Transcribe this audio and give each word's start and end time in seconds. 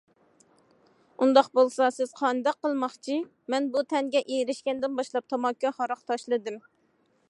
-ئۇنداق 1.25 1.49
بولسا 1.59 1.89
سىز 1.99 2.15
قانداق 2.21 2.59
قىلماقچى؟- 2.67 3.19
مەن 3.55 3.71
بۇ 3.77 3.87
تەنگە 3.93 4.27
ئېرىشكەندىن 4.31 5.01
باشلاپ 5.03 5.33
تاماكا 5.35 5.79
ھاراق 5.81 6.05
تاشلىدىم. 6.13 6.61